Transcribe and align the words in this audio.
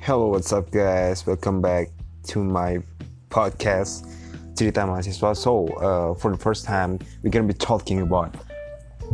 Hello, 0.00 0.28
what's 0.28 0.50
up, 0.50 0.70
guys? 0.70 1.26
Welcome 1.26 1.60
back 1.60 1.92
to 2.32 2.42
my 2.42 2.80
podcast 3.28 4.08
Cerita 4.56 4.88
Mahasiswa. 4.88 5.36
So, 5.36 5.68
uh, 5.76 6.14
for 6.14 6.32
the 6.32 6.38
first 6.38 6.64
time, 6.64 6.98
we're 7.22 7.28
gonna 7.28 7.46
be 7.46 7.52
talking 7.52 8.00
about 8.00 8.34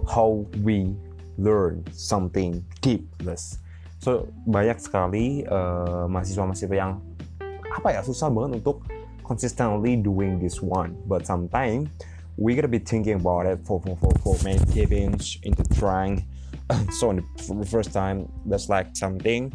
how 0.06 0.46
we 0.62 0.94
learn 1.38 1.82
something 1.90 2.64
deepless. 2.82 3.58
So, 3.98 4.30
banyak 4.46 4.78
sekali 4.78 5.42
uh, 5.50 6.06
mahasiswa-mahasiswa 6.06 6.76
yang 6.78 7.02
apa 7.66 7.98
ya 7.98 8.06
susah 8.06 8.30
banget 8.30 8.62
untuk 8.62 8.86
consistently 9.26 9.98
doing 9.98 10.38
this 10.38 10.62
one. 10.62 10.94
But 11.10 11.26
sometimes 11.26 11.90
we 12.38 12.54
gotta 12.54 12.70
be 12.70 12.78
thinking 12.78 13.18
about 13.18 13.50
it 13.50 13.58
for 13.66 13.82
for 13.82 13.98
for, 13.98 14.14
for 14.22 14.34
many 14.46 14.62
givings 14.70 15.42
into 15.42 15.66
trying. 15.74 16.22
so, 16.94 17.10
the 17.10 17.66
first 17.66 17.90
time, 17.90 18.30
that's 18.46 18.70
like 18.70 18.94
something 18.94 19.50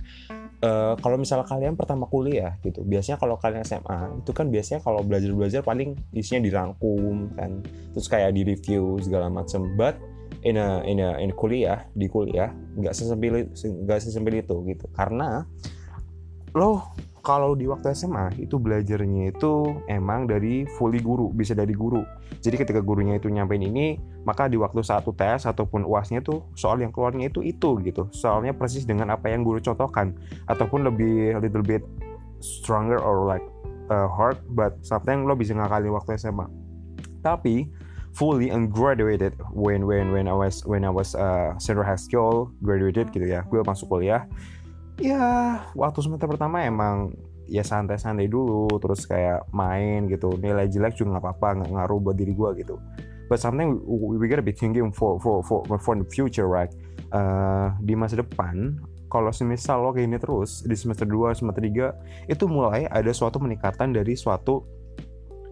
uh, 0.61 0.93
kalau 1.01 1.17
misalnya 1.17 1.45
kalian 1.49 1.73
pertama 1.75 2.05
kuliah 2.07 2.57
gitu 2.61 2.85
biasanya 2.85 3.17
kalau 3.17 3.35
kalian 3.37 3.65
SMA 3.65 4.21
itu 4.21 4.31
kan 4.31 4.47
biasanya 4.49 4.79
kalau 4.81 5.01
belajar 5.01 5.29
belajar 5.33 5.61
paling 5.65 5.97
isinya 6.15 6.41
dirangkum 6.45 7.33
kan. 7.35 7.61
Terus 7.93 8.07
kayak 8.07 8.31
di 8.37 8.41
review 8.47 8.97
segala 9.01 9.27
macam 9.27 9.73
but 9.75 9.97
in 10.41 10.57
a 10.57 10.81
in 10.87 10.97
a 11.01 11.19
in 11.21 11.29
a 11.33 11.35
kuliah 11.35 11.85
di 11.93 12.09
kuliah 12.09 12.49
nggak 12.79 12.93
sesempil 12.95 13.45
nggak 13.53 13.99
sesempil 13.99 14.33
itu 14.39 14.55
gitu. 14.69 14.85
Karena 14.93 15.45
lo 16.57 16.95
kalau 17.21 17.53
di 17.53 17.69
waktu 17.69 17.93
SMA 17.93 18.41
itu 18.41 18.57
belajarnya 18.57 19.33
itu 19.33 19.81
emang 19.85 20.25
dari 20.25 20.65
fully 20.77 21.01
guru 21.01 21.29
bisa 21.29 21.53
dari 21.53 21.71
guru. 21.77 22.01
Jadi 22.41 22.57
ketika 22.57 22.81
gurunya 22.81 23.21
itu 23.21 23.29
nyampein 23.29 23.61
ini 23.61 24.01
maka 24.25 24.49
di 24.49 24.57
waktu 24.57 24.81
satu 24.81 25.13
tes 25.13 25.45
ataupun 25.45 25.85
uasnya 25.85 26.25
tuh 26.25 26.45
soal 26.57 26.81
yang 26.81 26.89
keluarnya 26.89 27.29
itu 27.29 27.45
itu 27.45 27.77
gitu. 27.85 28.09
Soalnya 28.09 28.57
persis 28.57 28.89
dengan 28.89 29.13
apa 29.13 29.29
yang 29.29 29.45
guru 29.45 29.61
contohkan. 29.61 30.17
Ataupun 30.49 30.81
lebih 30.81 31.37
little 31.37 31.61
bit 31.61 31.85
stronger 32.41 32.97
or 32.97 33.29
like 33.29 33.45
uh, 33.93 34.09
hard 34.09 34.41
but 34.57 34.81
something 34.81 35.29
lo 35.29 35.37
bisa 35.37 35.53
ngakalin 35.53 35.93
waktu 35.93 36.17
SMA 36.17 36.49
tapi 37.21 37.69
fully 38.11 38.51
and 38.51 38.73
graduated 38.73 39.31
when 39.53 39.87
when 39.87 40.11
when 40.11 40.27
I 40.27 40.35
was 40.35 40.65
when 40.67 40.83
I 40.83 40.91
was 40.91 41.15
uh, 41.15 41.55
senior 41.61 41.85
high 41.85 42.01
school 42.01 42.51
graduated 42.59 43.13
gitu 43.15 43.23
ya. 43.23 43.45
Gue 43.47 43.63
masuk 43.63 43.87
kuliah 43.87 44.27
ya 44.99 45.23
waktu 45.77 45.99
semester 46.03 46.27
pertama 46.27 46.65
emang 46.65 47.15
ya 47.51 47.67
santai-santai 47.67 48.31
dulu 48.31 48.71
terus 48.79 49.03
kayak 49.03 49.43
main 49.51 50.07
gitu. 50.07 50.39
Nilai 50.39 50.71
jelek 50.71 50.95
juga 50.95 51.19
nggak 51.19 51.23
apa-apa 51.27 51.47
nggak 51.61 51.71
ngaruh 51.75 51.99
buat 51.99 52.15
diri 52.15 52.31
gue 52.31 52.49
gitu. 52.63 52.75
But 53.27 53.43
something 53.43 53.79
we, 53.83 54.19
we 54.19 54.25
gotta 54.31 54.43
be 54.43 54.55
thinking 54.55 54.91
for 54.95 55.19
for 55.19 55.43
for 55.43 55.63
for 55.67 55.93
the 55.99 56.07
future 56.07 56.47
right? 56.47 56.71
Uh, 57.11 57.75
di 57.83 57.91
masa 57.91 58.23
depan 58.23 58.79
kalau 59.11 59.35
semisal 59.35 59.83
lo 59.83 59.91
kayak 59.91 60.07
ini 60.07 60.17
terus 60.19 60.63
di 60.63 60.71
semester 60.71 61.03
2 61.03 61.35
semester 61.35 61.59
3 61.59 62.31
itu 62.31 62.43
mulai 62.47 62.87
ada 62.87 63.11
suatu 63.11 63.43
peningkatan 63.43 63.91
dari 63.91 64.15
suatu 64.15 64.63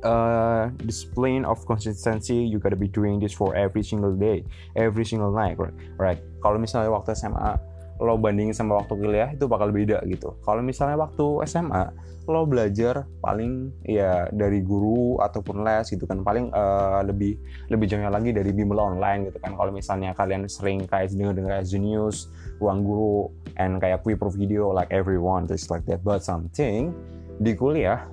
uh, 0.08 0.72
discipline 0.88 1.44
of 1.44 1.60
consistency. 1.68 2.48
You 2.48 2.64
gotta 2.64 2.80
be 2.80 2.88
doing 2.88 3.20
this 3.20 3.36
for 3.36 3.52
every 3.60 3.84
single 3.84 4.16
day 4.16 4.48
every 4.80 5.04
single 5.04 5.36
night 5.36 5.60
right, 5.60 5.76
right. 6.00 6.20
kalau 6.40 6.56
misalnya 6.56 6.88
waktu 6.96 7.12
SMA 7.12 7.60
lo 8.00 8.16
bandingin 8.16 8.56
sama 8.56 8.80
waktu 8.80 8.96
kuliah 8.96 9.30
itu 9.36 9.46
bakal 9.52 9.76
beda 9.76 10.00
gitu. 10.08 10.40
Kalau 10.48 10.64
misalnya 10.64 10.96
waktu 10.96 11.44
SMA 11.44 11.92
lo 12.30 12.46
belajar 12.46 13.10
paling 13.20 13.74
ya 13.84 14.30
dari 14.30 14.62
guru 14.62 15.18
ataupun 15.20 15.66
les 15.66 15.90
gitu 15.90 16.06
kan 16.06 16.22
paling 16.22 16.54
uh, 16.54 17.02
lebih 17.02 17.36
lebih 17.68 17.90
jauhnya 17.90 18.14
lagi 18.14 18.32
dari 18.32 18.56
bimbel 18.56 18.80
online 18.80 19.28
gitu 19.28 19.38
kan. 19.44 19.58
Kalau 19.60 19.72
misalnya 19.76 20.16
kalian 20.16 20.48
sering 20.48 20.88
kayak 20.88 21.12
dengar 21.12 21.36
dengar 21.36 21.60
Genius, 21.66 22.32
ruang 22.64 22.88
guru, 22.88 23.28
and 23.60 23.84
kayak 23.84 24.06
Quiver 24.06 24.32
video 24.32 24.72
like 24.72 24.88
everyone 24.94 25.50
just 25.50 25.68
like 25.68 25.84
that. 25.90 26.00
But 26.06 26.24
something 26.24 26.96
di 27.40 27.52
kuliah 27.56 28.08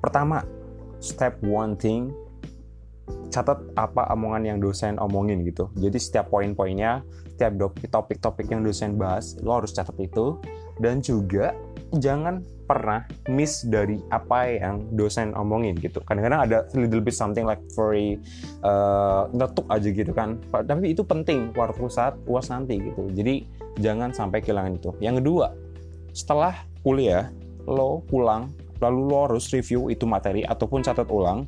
pertama 0.00 0.44
step 1.02 1.36
one 1.44 1.76
thing 1.76 2.14
catat 3.30 3.58
apa 3.76 4.08
omongan 4.14 4.42
yang 4.46 4.58
dosen 4.58 4.96
omongin 4.96 5.42
gitu. 5.44 5.68
Jadi 5.76 5.98
setiap 5.98 6.30
poin-poinnya, 6.32 7.04
setiap 7.36 7.56
topik-topik 7.90 8.48
yang 8.48 8.64
dosen 8.64 8.96
bahas, 8.96 9.36
lo 9.44 9.60
harus 9.60 9.74
catat 9.74 9.96
itu. 10.00 10.38
Dan 10.76 11.00
juga 11.00 11.56
jangan 11.96 12.44
pernah 12.66 13.06
miss 13.30 13.62
dari 13.62 14.02
apa 14.10 14.50
yang 14.50 14.82
dosen 14.92 15.32
omongin 15.38 15.78
gitu. 15.78 16.02
Kadang-kadang 16.02 16.40
ada 16.50 16.58
little 16.74 17.00
bit 17.00 17.14
something 17.14 17.46
like 17.46 17.62
very 17.78 18.18
uh, 18.66 19.30
ngetuk 19.30 19.64
aja 19.70 19.88
gitu 19.88 20.12
kan. 20.12 20.36
Tapi 20.50 20.92
itu 20.92 21.06
penting 21.06 21.54
waktu 21.54 21.86
saat 21.86 22.18
uas 22.26 22.50
nanti 22.50 22.82
gitu. 22.82 23.06
Jadi 23.14 23.46
jangan 23.78 24.10
sampai 24.10 24.42
kehilangan 24.42 24.76
itu. 24.76 24.90
Yang 24.98 25.22
kedua, 25.22 25.46
setelah 26.10 26.58
kuliah, 26.82 27.30
lo 27.64 28.02
pulang, 28.10 28.50
lalu 28.82 29.00
lo 29.08 29.18
harus 29.30 29.48
review 29.54 29.88
itu 29.88 30.04
materi 30.04 30.42
ataupun 30.44 30.82
catat 30.84 31.08
ulang 31.08 31.46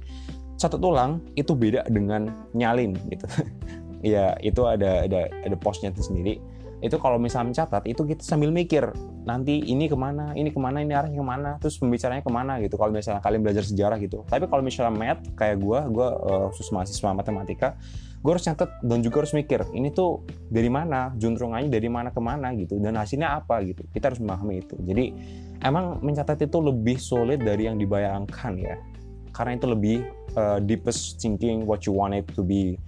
catat 0.59 0.83
ulang 0.83 1.23
itu 1.39 1.55
beda 1.55 1.87
dengan 1.89 2.35
nyalin 2.53 2.99
gitu. 3.09 3.27
Ya 3.99 4.39
itu 4.47 4.63
ada 4.63 5.11
ada 5.11 5.27
ada 5.27 5.57
posnya 5.59 5.91
itu 5.91 6.07
sendiri. 6.07 6.39
Itu 6.79 7.03
kalau 7.03 7.19
misalnya 7.19 7.51
mencatat 7.51 7.83
itu 7.91 8.07
kita 8.07 8.23
sambil 8.23 8.55
mikir 8.55 8.95
nanti 9.27 9.59
ini 9.59 9.91
ke 9.91 9.99
mana 9.99 10.31
ini 10.39 10.55
ke 10.55 10.61
mana 10.63 10.79
ini 10.79 10.95
arahnya 10.95 11.19
ke 11.19 11.27
mana 11.27 11.51
terus 11.59 11.83
pembicaranya 11.83 12.23
ke 12.23 12.31
mana 12.31 12.63
gitu. 12.63 12.79
Kalau 12.79 12.95
misalnya 12.95 13.19
kalian 13.19 13.43
belajar 13.43 13.67
sejarah 13.67 13.99
gitu. 13.99 14.23
Tapi 14.31 14.47
kalau 14.47 14.63
misalnya 14.63 14.95
math 14.95 15.27
kayak 15.35 15.59
gue 15.59 15.79
gue 15.91 16.09
uh, 16.15 16.47
khusus 16.55 16.71
mahasiswa 16.71 17.11
matematika 17.11 17.75
gue 18.19 18.31
harus 18.35 18.47
catat 18.47 18.71
dan 18.83 18.99
juga 19.03 19.23
harus 19.23 19.35
mikir 19.35 19.63
ini 19.75 19.95
tuh 19.95 20.27
dari 20.51 20.67
mana 20.67 21.15
juntrungannya 21.15 21.71
dari 21.71 21.87
mana 21.87 22.11
ke 22.11 22.19
mana 22.19 22.51
gitu 22.55 22.79
dan 22.79 22.95
hasilnya 22.95 23.35
apa 23.35 23.67
gitu. 23.67 23.83
Kita 23.91 24.15
harus 24.15 24.23
memahami 24.23 24.63
itu. 24.63 24.79
Jadi 24.79 25.11
emang 25.67 25.99
mencatat 26.07 26.39
itu 26.47 26.63
lebih 26.63 27.03
sulit 27.03 27.43
dari 27.43 27.67
yang 27.67 27.83
dibayangkan 27.83 28.55
ya. 28.55 28.79
Karena 29.35 29.59
itu 29.59 29.67
lebih 29.67 30.18
uh, 30.39 30.59
deepest 30.63 31.19
thinking 31.19 31.67
what 31.67 31.83
you 31.83 31.91
want 31.91 32.15
it 32.15 32.27
to 32.39 32.47
be 32.47 32.79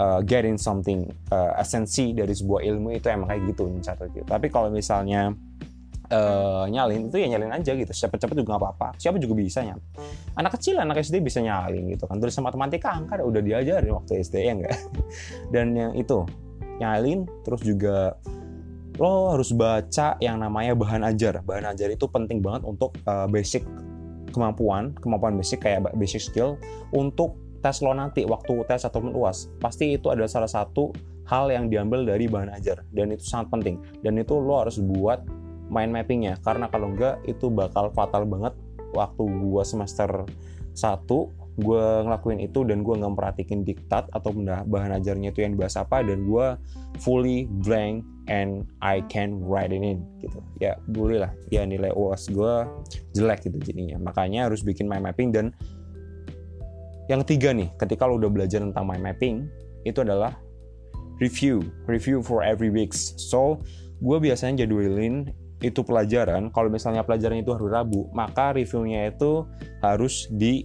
uh, 0.00 0.24
getting 0.24 0.56
something 0.56 1.04
uh, 1.28 1.52
esensi 1.60 2.16
dari 2.16 2.32
sebuah 2.32 2.64
ilmu 2.64 2.96
itu 2.96 3.12
emang 3.12 3.28
kayak 3.28 3.42
gitu 3.52 3.68
mencatat 3.68 4.08
gitu. 4.16 4.24
Tapi 4.24 4.48
kalau 4.48 4.72
misalnya 4.72 5.36
uh, 6.10 6.64
nyalin 6.66 7.12
itu 7.12 7.16
ya 7.20 7.28
nyalin 7.36 7.52
aja 7.52 7.72
gitu. 7.76 7.92
Cepet-cepet 7.92 8.34
juga 8.40 8.56
gak 8.56 8.62
apa-apa. 8.64 8.88
Siapa 8.96 9.20
juga 9.20 9.36
bisa 9.36 9.60
nyalin. 9.62 9.84
Anak 10.40 10.56
kecil, 10.58 10.80
anak 10.80 11.04
SD 11.04 11.20
bisa 11.20 11.44
nyalin 11.44 11.92
gitu 11.92 12.08
kan. 12.08 12.18
Tulisan 12.18 12.42
matematika 12.42 12.96
angka 12.96 13.20
udah 13.20 13.40
diajarin 13.44 13.92
waktu 13.92 14.24
SD 14.24 14.34
ya 14.48 14.52
enggak. 14.56 14.78
Dan 15.54 15.76
yang 15.76 15.92
itu 15.94 16.24
nyalin 16.82 17.28
terus 17.46 17.62
juga 17.62 18.18
lo 18.94 19.34
harus 19.34 19.50
baca 19.50 20.14
yang 20.22 20.38
namanya 20.38 20.74
bahan 20.74 21.02
ajar. 21.06 21.42
Bahan 21.42 21.74
ajar 21.74 21.90
itu 21.90 22.06
penting 22.06 22.38
banget 22.38 22.62
untuk 22.66 22.94
uh, 23.06 23.26
basic 23.26 23.66
kemampuan 24.34 24.90
kemampuan 24.98 25.38
basic 25.38 25.62
kayak 25.62 25.86
basic 25.94 26.18
skill 26.18 26.58
untuk 26.90 27.38
tes 27.62 27.80
lo 27.80 27.94
nanti 27.94 28.26
waktu 28.26 28.60
tes 28.66 28.84
ataupun 28.84 29.14
uas 29.14 29.48
pasti 29.62 29.96
itu 29.96 30.10
adalah 30.12 30.28
salah 30.28 30.50
satu 30.50 30.92
hal 31.24 31.48
yang 31.48 31.72
diambil 31.72 32.04
dari 32.04 32.28
bahan 32.28 32.52
ajar 32.52 32.84
dan 32.92 33.12
itu 33.12 33.24
sangat 33.24 33.48
penting. 33.52 33.76
Dan 34.04 34.20
itu 34.20 34.36
lo 34.36 34.60
harus 34.60 34.76
buat 34.76 35.24
mind 35.72 35.96
mappingnya 35.96 36.36
karena 36.44 36.68
kalau 36.68 36.92
enggak 36.92 37.16
itu 37.24 37.48
bakal 37.48 37.88
fatal 37.96 38.28
banget 38.28 38.52
waktu 38.92 39.24
gua 39.24 39.64
semester 39.64 40.28
1 40.76 41.08
gue 41.54 41.86
ngelakuin 42.02 42.42
itu 42.42 42.66
dan 42.66 42.82
gue 42.82 42.94
nggak 42.98 43.12
memperhatikan 43.14 43.62
diktat 43.62 44.10
atau 44.10 44.34
bahan 44.66 44.98
ajarnya 44.98 45.30
itu 45.30 45.46
yang 45.46 45.54
dibahas 45.54 45.78
apa 45.78 46.02
dan 46.02 46.26
gue 46.26 46.46
fully 46.98 47.46
blank 47.46 48.02
and 48.26 48.64
I 48.80 49.04
can 49.06 49.40
write 49.44 49.72
it 49.72 49.84
in 49.84 50.04
gitu. 50.20 50.40
Ya 50.60 50.80
boleh 50.88 51.24
lah. 51.24 51.32
Ya 51.52 51.64
nilai 51.68 51.92
uas 51.92 52.28
gue 52.28 52.54
jelek 53.12 53.48
gitu 53.48 53.58
jadinya. 53.60 54.00
Makanya 54.00 54.48
harus 54.48 54.64
bikin 54.64 54.88
mind 54.88 55.04
mapping 55.04 55.30
dan 55.32 55.52
yang 57.12 57.20
ketiga 57.20 57.52
nih 57.52 57.68
ketika 57.76 58.08
lo 58.08 58.16
udah 58.16 58.32
belajar 58.32 58.64
tentang 58.64 58.84
mind 58.88 59.04
mapping 59.04 59.36
itu 59.84 60.00
adalah 60.00 60.32
review. 61.20 61.60
Review 61.84 62.24
for 62.24 62.40
every 62.40 62.72
weeks. 62.72 63.12
So 63.20 63.60
gue 64.00 64.16
biasanya 64.20 64.64
jadwalin 64.64 65.28
itu 65.60 65.80
pelajaran. 65.84 66.48
Kalau 66.52 66.68
misalnya 66.72 67.04
pelajaran 67.04 67.44
itu 67.44 67.52
hari 67.52 67.68
Rabu 67.68 68.08
maka 68.16 68.56
reviewnya 68.56 69.12
itu 69.12 69.44
harus 69.84 70.28
di 70.32 70.64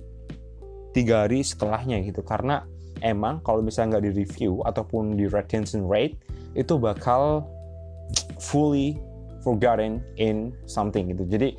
tiga 0.96 1.28
hari 1.28 1.44
setelahnya 1.44 2.00
gitu. 2.08 2.24
Karena 2.24 2.64
emang 3.02 3.42
kalau 3.42 3.64
misalnya 3.64 3.98
nggak 3.98 4.06
di 4.10 4.12
review 4.26 4.64
ataupun 4.66 5.16
di 5.16 5.26
retention 5.30 5.86
rate 5.88 6.18
itu 6.58 6.76
bakal 6.78 7.46
fully 8.42 8.98
forgotten 9.46 10.04
in 10.18 10.52
something 10.66 11.10
gitu. 11.10 11.24
Jadi 11.30 11.56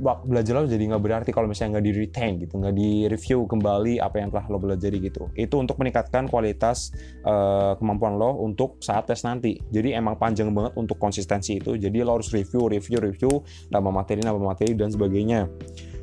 belajar 0.00 0.54
lo 0.54 0.70
jadi 0.70 0.86
nggak 0.86 1.02
berarti 1.02 1.30
kalau 1.34 1.50
misalnya 1.50 1.76
nggak 1.76 1.86
di 1.90 1.94
retain 1.98 2.38
gitu 2.38 2.62
nggak 2.62 2.74
di 2.78 3.10
review 3.10 3.42
kembali 3.50 3.98
apa 3.98 4.22
yang 4.22 4.30
telah 4.30 4.46
lo 4.46 4.62
belajar 4.62 4.94
gitu. 4.94 5.26
Itu 5.34 5.58
untuk 5.58 5.82
meningkatkan 5.82 6.30
kualitas 6.30 6.94
uh, 7.26 7.74
kemampuan 7.74 8.14
lo 8.14 8.38
untuk 8.38 8.78
saat 8.78 9.10
tes 9.10 9.26
nanti. 9.26 9.58
Jadi 9.74 9.90
emang 9.98 10.14
panjang 10.14 10.54
banget 10.54 10.78
untuk 10.78 10.96
konsistensi 10.96 11.58
itu. 11.58 11.74
Jadi 11.74 12.06
lo 12.06 12.22
harus 12.22 12.30
review 12.30 12.70
review 12.70 12.98
review 13.02 13.32
nambah 13.74 13.92
materi 13.92 14.22
nambah 14.22 14.42
materi 14.42 14.72
dan 14.78 14.94
sebagainya. 14.94 15.50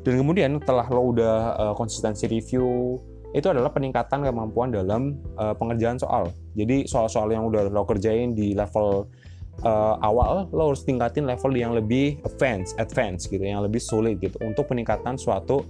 Dan 0.04 0.14
kemudian 0.20 0.60
setelah 0.60 0.86
lo 0.92 1.02
udah 1.08 1.34
uh, 1.56 1.74
konsistensi 1.74 2.28
review 2.28 2.96
itu 3.36 3.46
adalah 3.48 3.68
peningkatan 3.68 4.24
kemampuan 4.24 4.72
dalam 4.72 5.20
uh, 5.36 5.52
pengerjaan 5.52 6.00
soal. 6.00 6.32
Jadi 6.56 6.88
soal-soal 6.88 7.28
yang 7.32 7.44
udah 7.44 7.68
lo 7.68 7.84
kerjain 7.84 8.32
di 8.32 8.56
level 8.56 9.04
uh, 9.64 9.96
awal 10.00 10.48
lo 10.48 10.72
harus 10.72 10.84
tingkatin 10.86 11.28
level 11.28 11.52
yang 11.52 11.76
lebih 11.76 12.20
advance, 12.24 12.72
advance 12.80 13.28
gitu, 13.28 13.42
yang 13.42 13.60
lebih 13.60 13.82
sulit 13.82 14.16
gitu 14.22 14.40
untuk 14.40 14.72
peningkatan 14.72 15.20
suatu 15.20 15.64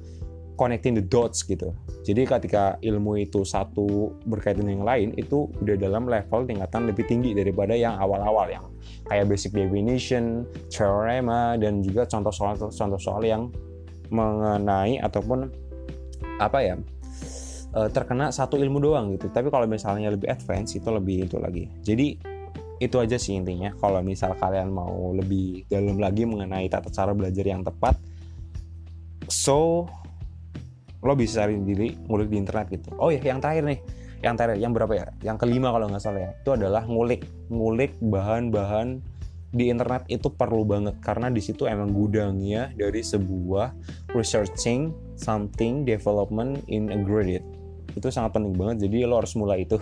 connecting 0.59 0.99
the 0.99 1.05
dots 1.07 1.47
gitu. 1.47 1.71
Jadi 2.03 2.27
ketika 2.27 2.75
ilmu 2.83 3.23
itu 3.23 3.47
satu 3.47 4.11
berkaitan 4.27 4.67
dengan 4.67 4.83
yang 4.83 4.87
lain 4.87 5.09
itu 5.15 5.47
udah 5.63 5.77
dalam 5.79 6.11
level 6.11 6.51
tingkatan 6.51 6.91
lebih 6.91 7.07
tinggi 7.07 7.31
daripada 7.33 7.79
yang 7.79 7.95
awal-awal 7.95 8.51
yang 8.51 8.67
kayak 9.07 9.31
basic 9.31 9.55
definition, 9.55 10.43
theorema 10.71 11.55
dan 11.55 11.81
juga 11.87 12.11
contoh 12.11 12.35
soal 12.35 12.59
contoh 12.59 12.99
soal 12.99 13.23
yang 13.23 13.51
mengenai 14.11 14.99
ataupun 14.99 15.47
apa 16.43 16.59
ya 16.59 16.75
uh, 17.75 17.89
terkena 17.93 18.31
satu 18.33 18.57
ilmu 18.57 18.79
doang 18.81 19.13
gitu. 19.17 19.29
Tapi 19.29 19.49
kalau 19.53 19.67
misalnya 19.69 20.13
lebih 20.13 20.29
advance 20.31 20.77
itu 20.77 20.89
lebih 20.89 21.29
itu 21.29 21.37
lagi. 21.41 21.69
Jadi 21.85 22.07
itu 22.79 22.97
aja 23.03 23.19
sih 23.19 23.35
intinya. 23.35 23.75
Kalau 23.77 24.01
misal 24.01 24.39
kalian 24.39 24.71
mau 24.71 25.11
lebih 25.13 25.67
dalam 25.67 25.99
lagi 25.99 26.23
mengenai 26.25 26.71
tata 26.71 26.89
cara 26.95 27.11
belajar 27.11 27.43
yang 27.43 27.67
tepat, 27.67 27.99
so 29.27 29.91
lo 30.99 31.15
bisa 31.15 31.47
cari 31.47 31.59
diri 31.63 31.95
ngulik 32.07 32.29
di 32.31 32.37
internet 32.39 32.67
gitu. 32.75 32.91
Oh 32.99 33.11
ya, 33.11 33.23
yang 33.23 33.39
terakhir 33.39 33.67
nih, 33.67 33.79
yang 34.23 34.35
terakhir, 34.35 34.59
yang 34.59 34.73
berapa 34.75 34.93
ya? 34.95 35.07
Yang 35.23 35.37
kelima 35.47 35.71
kalau 35.75 35.87
nggak 35.91 36.03
salah 36.03 36.21
ya. 36.27 36.31
Itu 36.39 36.51
adalah 36.55 36.83
ngulik, 36.87 37.23
ngulik 37.51 37.95
bahan-bahan 38.03 39.03
di 39.49 39.73
internet 39.73 40.05
itu 40.13 40.29
perlu 40.29 40.69
banget 40.69 41.01
karena 41.01 41.33
di 41.33 41.41
situ 41.41 41.65
emang 41.65 41.89
gudangnya 41.89 42.69
dari 42.77 43.01
sebuah 43.01 43.73
researching 44.13 44.93
something 45.17 45.89
development 45.89 46.61
in 46.69 46.93
a 46.93 46.99
graded. 47.01 47.41
Itu 47.97 48.13
sangat 48.13 48.37
penting 48.37 48.55
banget 48.55 48.89
jadi 48.89 49.09
lo 49.09 49.25
harus 49.25 49.33
mulai 49.35 49.65
itu. 49.65 49.81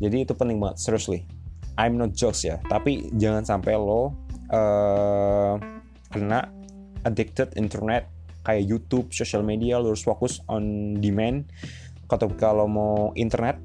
Jadi 0.00 0.24
itu 0.24 0.32
penting 0.32 0.56
banget 0.56 0.80
seriously. 0.80 1.28
I'm 1.76 2.00
not 2.00 2.16
jokes 2.16 2.48
ya 2.48 2.56
tapi 2.72 3.12
jangan 3.20 3.44
sampai 3.44 3.76
lo 3.76 4.16
uh, 4.48 5.60
kena 6.08 6.48
addicted 7.04 7.52
internet 7.60 8.08
kayak 8.46 8.62
YouTube, 8.62 9.10
social 9.10 9.42
media 9.42 9.76
lo 9.82 9.92
harus 9.92 10.06
fokus 10.06 10.38
on 10.46 10.96
demand. 11.02 11.50
Atau 12.06 12.30
kalau 12.38 12.70
mau 12.70 13.10
internet 13.18 13.58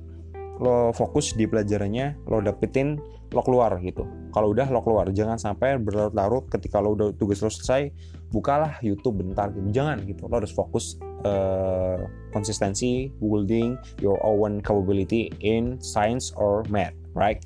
lo 0.62 0.94
fokus 0.94 1.34
di 1.34 1.50
pelajarannya 1.50 2.30
lo 2.30 2.38
dapetin 2.40 3.02
lo 3.32 3.42
keluar 3.42 3.74
gitu. 3.82 4.06
Kalau 4.36 4.54
udah 4.54 4.70
lo 4.70 4.86
keluar 4.86 5.10
jangan 5.10 5.42
sampai 5.42 5.82
berlarut-larut 5.82 6.52
ketika 6.54 6.78
lo 6.78 6.94
udah 6.94 7.10
tugas 7.18 7.42
lo 7.42 7.50
selesai 7.50 7.90
bukalah 8.30 8.78
YouTube 8.86 9.26
bentar 9.26 9.50
gitu. 9.50 9.74
Jangan 9.74 10.06
gitu 10.06 10.30
lo 10.30 10.38
harus 10.38 10.54
fokus 10.54 11.02
uh, 11.26 11.98
konsistensi 12.30 13.10
building 13.18 13.74
your 14.04 14.22
own 14.22 14.62
capability 14.62 15.34
in 15.42 15.82
science 15.82 16.30
or 16.38 16.62
math 16.70 16.94
right? 17.18 17.42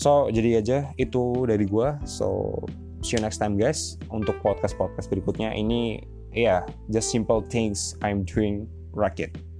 So 0.00 0.32
jadi 0.32 0.64
aja 0.64 0.78
itu 0.96 1.44
dari 1.44 1.68
gua. 1.68 2.00
So 2.08 2.58
see 3.04 3.20
you 3.20 3.20
next 3.20 3.44
time 3.44 3.60
guys 3.60 4.00
untuk 4.08 4.40
podcast 4.40 4.80
podcast 4.80 5.12
berikutnya. 5.12 5.52
Ini 5.52 6.00
ya 6.32 6.40
yeah, 6.40 6.60
just 6.88 7.12
simple 7.12 7.44
things 7.44 7.94
I'm 8.00 8.24
doing 8.24 8.64
racket 8.96 9.53